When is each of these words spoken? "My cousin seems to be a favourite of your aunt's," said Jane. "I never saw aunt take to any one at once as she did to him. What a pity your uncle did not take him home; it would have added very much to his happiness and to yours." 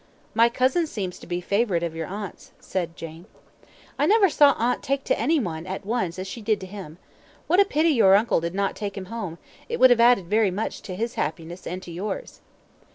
"My 0.33 0.49
cousin 0.49 0.87
seems 0.87 1.19
to 1.19 1.27
be 1.27 1.37
a 1.37 1.41
favourite 1.43 1.83
of 1.83 1.95
your 1.95 2.07
aunt's," 2.07 2.53
said 2.59 2.95
Jane. 2.97 3.27
"I 3.99 4.07
never 4.07 4.29
saw 4.29 4.53
aunt 4.57 4.81
take 4.81 5.03
to 5.03 5.19
any 5.19 5.39
one 5.39 5.67
at 5.67 5.85
once 5.85 6.17
as 6.17 6.25
she 6.25 6.41
did 6.41 6.59
to 6.61 6.65
him. 6.65 6.97
What 7.45 7.59
a 7.59 7.65
pity 7.65 7.89
your 7.89 8.15
uncle 8.15 8.39
did 8.41 8.55
not 8.55 8.75
take 8.75 8.97
him 8.97 9.05
home; 9.13 9.37
it 9.69 9.79
would 9.79 9.91
have 9.91 9.99
added 9.99 10.25
very 10.25 10.49
much 10.49 10.81
to 10.87 10.95
his 10.95 11.13
happiness 11.21 11.67
and 11.67 11.83
to 11.83 11.91
yours." 11.91 12.41